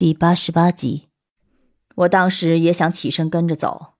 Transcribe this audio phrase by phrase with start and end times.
[0.00, 1.08] 第八十八集，
[1.96, 3.94] 我当时也想起身跟着走，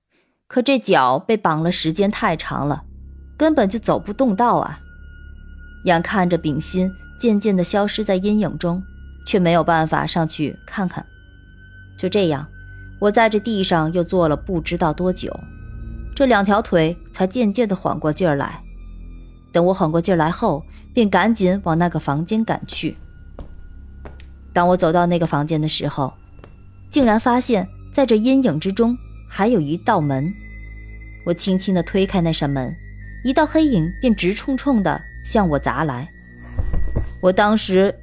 [0.47, 2.85] 可这脚被绑了时间太长了，
[3.37, 4.79] 根本就走不动道啊！
[5.87, 6.89] 眼看着丙心
[7.21, 8.81] 渐渐的消失在阴影中，
[9.27, 11.05] 却没有办法上去看看。
[11.99, 12.47] 就这样，
[13.01, 15.37] 我在这地上又坐了不知道多久，
[16.15, 18.63] 这两条腿才渐渐的缓过劲儿来。
[19.53, 20.63] 等我缓过劲儿来后，
[20.95, 22.97] 便赶紧往那个房间赶去。
[24.53, 26.13] 当我走到那个房间的时候，
[26.91, 28.97] 竟然发现在这阴影之中
[29.29, 30.33] 还有一道门。
[31.25, 32.75] 我轻轻地推开那扇门，
[33.23, 36.09] 一道黑影便直冲冲地向我砸来。
[37.21, 37.95] 我当时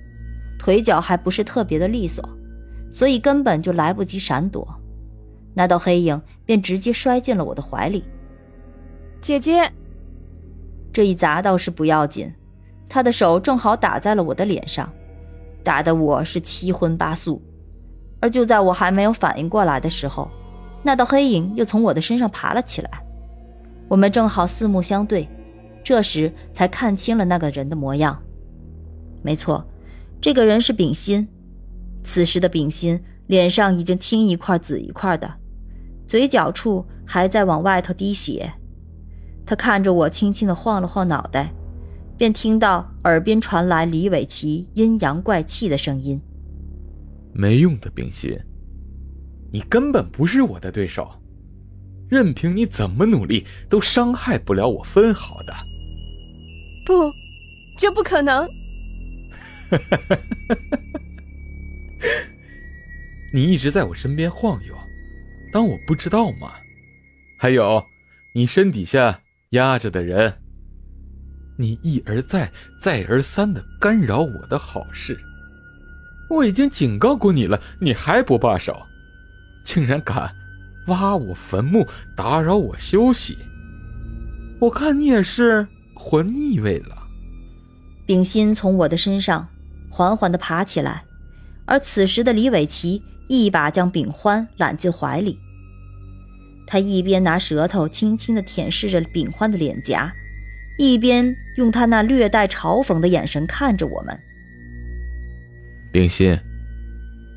[0.59, 2.23] 腿脚还不是特别的利索，
[2.91, 4.67] 所以根本就来不及闪躲，
[5.53, 8.03] 那道黑影便直接摔进了我的怀里。
[9.21, 9.71] 姐姐，
[10.93, 12.31] 这一砸倒是不要紧，
[12.87, 14.87] 他的手正好打在了我的脸上。
[15.65, 17.41] 打得我是七荤八素，
[18.19, 20.29] 而就在我还没有反应过来的时候，
[20.83, 22.89] 那道黑影又从我的身上爬了起来。
[23.87, 25.27] 我们正好四目相对，
[25.83, 28.21] 这时才看清了那个人的模样。
[29.23, 29.65] 没错，
[30.21, 31.27] 这个人是丙心。
[32.03, 35.33] 此时的丙心脸上已经青一块紫一块的，
[36.05, 38.53] 嘴角处还在往外头滴血。
[39.47, 41.51] 他看着我，轻轻地晃了晃脑袋。
[42.17, 46.19] 便听到耳边传来李伟奇阴阳怪气的声音
[47.33, 48.35] ：“没用的，冰心，
[49.51, 51.07] 你根本不是我的对手，
[52.09, 55.53] 任凭你怎么努力，都伤害不了我分毫的。
[56.83, 57.13] ”“不，
[57.77, 58.49] 这不可能
[63.31, 64.73] ！”“你一直在我身边晃悠，
[65.53, 66.53] 当我不知道吗？
[67.37, 67.85] 还有，
[68.33, 70.37] 你身底下压着的人。”
[71.57, 75.17] 你一而再、再而三的干扰我的好事，
[76.29, 78.81] 我已经警告过你了，你还不罢手，
[79.63, 80.29] 竟然敢
[80.87, 83.37] 挖我坟墓，打扰我休息。
[84.59, 87.03] 我看你也是活腻味了。
[88.05, 89.47] 丙心从我的身上
[89.89, 91.03] 缓缓的爬起来，
[91.65, 95.39] 而此时的李伟奇一把将丙欢揽进怀里，
[96.67, 100.13] 他一边拿舌头轻轻的舔舐着丙欢的脸颊。
[100.77, 104.19] 一边用他那略带嘲讽的眼神看着我们。
[105.91, 106.37] 冰心，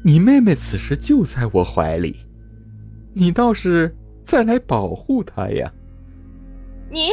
[0.04, 2.16] 你妹妹此时就在我怀里，
[3.14, 3.94] 你倒是
[4.24, 5.72] 再来保护她呀！
[6.90, 7.10] 你，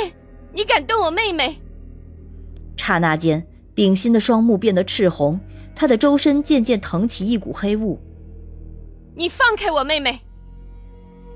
[0.53, 1.55] 你敢动我妹妹？
[2.77, 5.39] 刹那间，丙心的双目变得赤红，
[5.75, 7.99] 他的周身渐渐腾起一股黑雾。
[9.15, 10.19] 你放开我妹妹！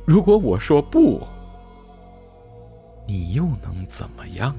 [0.06, 1.22] 如果我说不，
[3.08, 4.56] 你又能怎么样？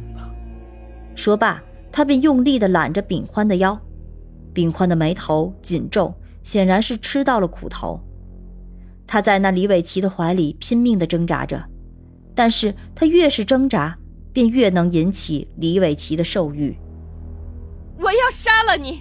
[1.21, 3.79] 说罢，他便用力地揽着秉欢的腰，
[4.55, 8.01] 秉欢的眉头紧皱，显然是吃到了苦头。
[9.07, 11.63] 他在那李伟奇的怀里拼命地挣扎着，
[12.35, 13.99] 但是他越是挣扎，
[14.33, 16.75] 便越能引起李伟奇的兽欲。
[17.99, 19.01] 我要杀了你！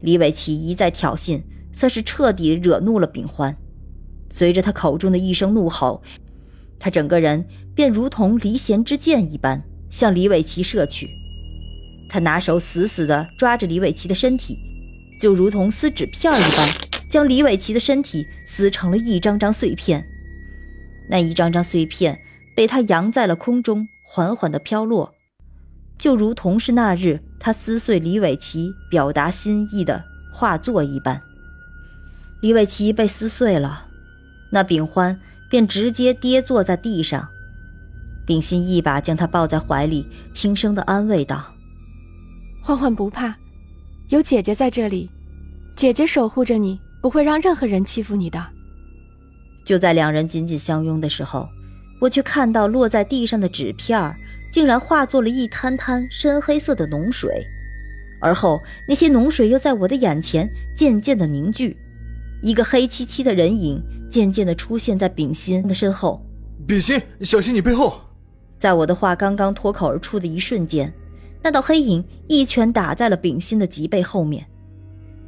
[0.00, 3.54] 李伟奇一再挑衅，算是彻底惹怒了秉欢。
[4.30, 6.02] 随着他口中的一声怒吼，
[6.78, 7.44] 他整个人
[7.74, 9.62] 便如同离弦之箭一般。
[9.94, 11.08] 向李伟奇射去，
[12.08, 14.58] 他拿手死死地抓着李伟奇的身体，
[15.20, 20.04] 就如同撕纸片一般，将李伟奇的身体撕成了一张张碎片。
[21.08, 22.18] 那一张张碎片
[22.56, 25.14] 被他扬在了空中，缓缓地飘落，
[25.96, 31.22] 就如同是那日他撕碎李伟奇表达心意的画作一般。
[32.42, 33.86] 李伟奇被撕碎了，
[34.50, 37.28] 那秉欢便直接跌坐在地上。
[38.26, 41.44] 丙心一把将他抱在怀里，轻声的安慰道
[42.62, 43.34] ：“欢欢不怕，
[44.08, 45.10] 有姐姐在这里，
[45.76, 48.42] 姐姐守护着你，不会让任何人欺负你的。”
[49.64, 51.48] 就在两人紧紧相拥的时候，
[52.00, 54.14] 我却看到落在地上的纸片
[54.52, 57.44] 竟然化作了一滩滩深黑色的脓水，
[58.20, 61.76] 而后那些脓水又在我的眼前渐渐的凝聚，
[62.42, 66.24] 一个黑漆漆的人影渐渐的出现在丙心的身后。
[66.66, 68.00] 丙心，小心你背后！
[68.58, 70.92] 在我的话刚刚脱口而出的一瞬间，
[71.42, 74.46] 那道黑影一拳打在了丙心的脊背后面，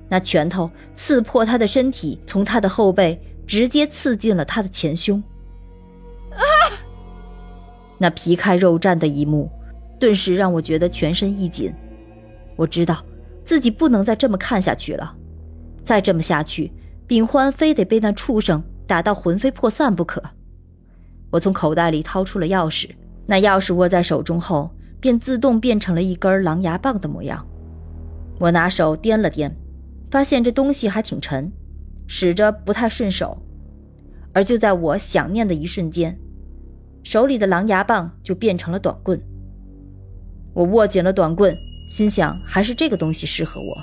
[0.09, 5.23] 那拳头刺破他的身体，从他的后背直接刺进了他的前胸。
[6.31, 6.41] 啊！
[7.99, 9.51] 那皮开肉绽的一幕，
[9.99, 11.73] 顿时让我觉得全身一紧。
[12.57, 13.05] 我知道
[13.45, 15.15] 自己不能再这么看下去了，
[15.83, 16.73] 再这么下去，
[17.07, 20.23] 丙欢非得被那畜生打到魂飞魄散不可。
[21.31, 22.89] 我从口袋里掏出了钥匙。
[23.27, 24.71] 那钥匙握在手中后，
[25.01, 27.47] 便自动变成了一根狼牙棒的模样。
[28.39, 29.51] 我拿手掂了掂，
[30.11, 31.51] 发现这东西还挺沉，
[32.07, 33.43] 使着不太顺手。
[34.33, 36.19] 而就在我想念的一瞬间，
[37.03, 39.21] 手里的狼牙棒就变成了短棍。
[40.53, 41.57] 我握紧了短棍，
[41.91, 43.77] 心想还是这个东西适合我。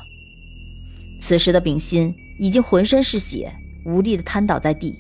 [1.19, 3.51] 此时的秉心已经浑身是血，
[3.85, 4.95] 无力的瘫倒在地，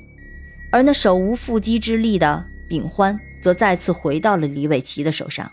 [0.71, 5.51] 而那手无缚鸡之力的秉欢则再次回到了李伟奇的手上。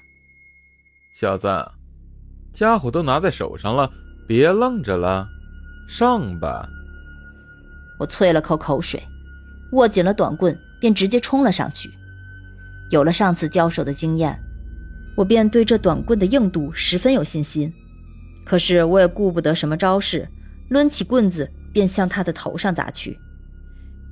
[1.12, 1.48] 小子，
[2.52, 3.90] 家伙都拿在手上了，
[4.28, 5.26] 别愣着了，
[5.88, 6.68] 上吧！
[7.98, 9.02] 我啐了口口水，
[9.72, 11.90] 握紧了短棍，便直接冲了上去。
[12.92, 14.38] 有了上次交手的经验，
[15.16, 17.72] 我便对这短棍的硬度十分有信心。
[18.46, 20.28] 可是我也顾不得什么招式。
[20.68, 23.18] 抡起棍子便向他的头上砸去，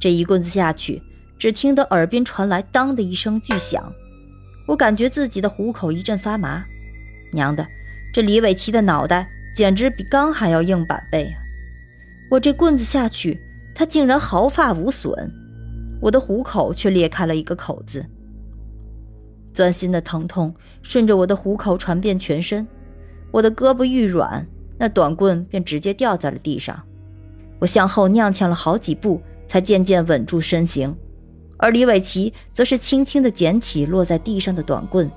[0.01, 1.01] 这一棍子下去，
[1.39, 3.93] 只听得耳边传来“当”的一声巨响，
[4.67, 6.65] 我感觉自己的虎口一阵发麻。
[7.33, 7.67] 娘的，
[8.13, 11.37] 这李伟奇的脑袋简直比钢还要硬百倍啊！
[12.31, 13.41] 我这棍子下去，
[13.75, 15.31] 他竟然毫发无损，
[16.01, 18.05] 我的虎口却裂开了一个口子。
[19.55, 22.67] 钻心的疼痛顺着我的虎口传遍全身，
[23.31, 24.47] 我的胳膊愈软。
[24.81, 26.81] 那短棍便直接掉在了地上，
[27.59, 30.97] 我向后踉跄了好几步，才渐渐稳住身形，
[31.59, 35.11] 而李伟奇则是轻轻地捡起落在地上的短棍，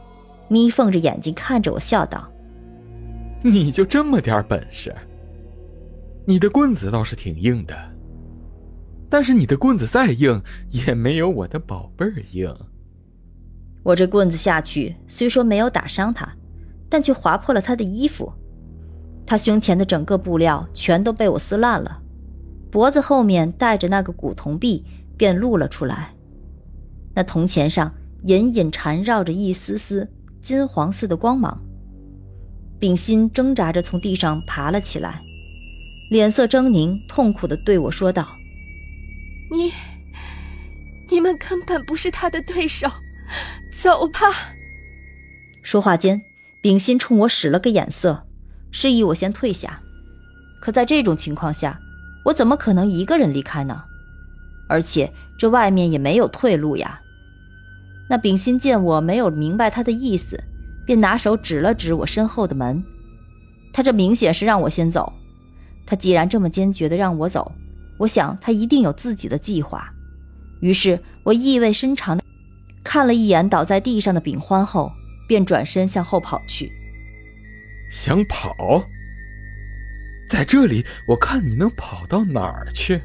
[0.47, 2.29] 眯缝着眼睛看着我，笑道
[3.41, 4.93] ：“你就这么点本事？
[6.25, 7.75] 你的棍子倒是挺硬的，
[9.09, 12.53] 但是你的棍子再硬，也没有我的宝贝儿硬。
[13.83, 16.31] 我这棍子下去，虽说没有打伤他，
[16.89, 18.31] 但却划破了他的衣服。”
[19.25, 22.01] 他胸前的整个布料全都被我撕烂了，
[22.69, 24.83] 脖子后面带着那个古铜币
[25.15, 26.13] 便露了出来，
[27.13, 27.93] 那铜钱上
[28.23, 30.09] 隐隐缠绕着一丝丝
[30.41, 31.61] 金黄色的光芒。
[32.79, 35.21] 秉心挣扎着从地上爬了起来，
[36.09, 38.27] 脸色狰狞，痛苦的对我说道
[39.51, 39.71] ：“你，
[41.09, 42.87] 你们根本不是他的对手，
[43.71, 44.19] 走吧。”
[45.61, 46.21] 说话间，
[46.61, 48.25] 秉心冲我使了个眼色。
[48.71, 49.81] 示意我先退下，
[50.61, 51.77] 可在这种情况下，
[52.25, 53.83] 我怎么可能一个人离开呢？
[54.69, 55.11] 而且
[55.41, 57.01] 这外面也没有退路呀。
[58.07, 60.39] 那秉心见我没有明白他的意思，
[60.85, 62.83] 便拿手指了指我身后的门。
[63.73, 65.11] 他这明显是让我先走。
[65.83, 67.51] 他既然这么坚决的让我走，
[67.97, 69.91] 我想他一定有自己的计划。
[70.59, 72.23] 于是我意味深长的
[72.83, 74.91] 看了一眼倒在地上的秉欢后，
[75.27, 76.71] 便转身向后跑去。
[77.89, 78.53] 想跑，
[80.29, 83.01] 在这里，我看你能跑到哪儿去？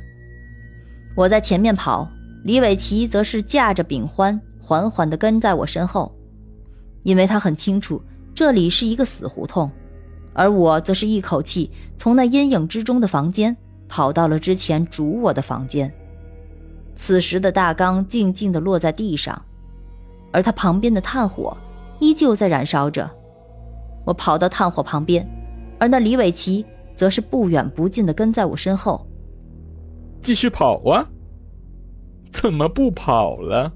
[1.14, 2.06] 我在前面跑，
[2.46, 6.14] 李伟奇则是驾着秉欢，缓缓地跟在我身后，
[7.02, 8.00] 因为他很清楚
[8.36, 9.68] 这里是一个死胡同，
[10.32, 13.54] 而我则是一口气从那阴影之中的房间
[13.88, 15.92] 跑到了之前主我的房间。
[16.94, 19.44] 此时的大缸静静地落在地上，
[20.30, 21.56] 而它旁边的炭火
[21.98, 23.10] 依旧在燃烧着。
[24.04, 25.28] 我跑到炭火旁边，
[25.80, 26.64] 而那李伟奇
[26.94, 29.04] 则是不远不近的跟在我身后。
[30.22, 31.04] 继续跑啊！
[32.36, 33.72] 怎么不跑了？